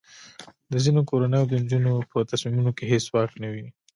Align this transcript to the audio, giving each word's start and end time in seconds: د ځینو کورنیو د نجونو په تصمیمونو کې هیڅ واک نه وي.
د 0.71 0.73
ځینو 0.85 1.01
کورنیو 1.09 1.49
د 1.49 1.53
نجونو 1.63 1.91
په 2.11 2.17
تصمیمونو 2.31 2.71
کې 2.77 2.83
هیڅ 2.91 3.05
واک 3.13 3.31
نه 3.43 3.47
وي. 3.53 3.65